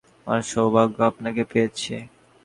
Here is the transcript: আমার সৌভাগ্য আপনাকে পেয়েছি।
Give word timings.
আমার 0.27 0.41
সৌভাগ্য 0.51 0.97
আপনাকে 1.09 1.41
পেয়েছি। 1.51 1.93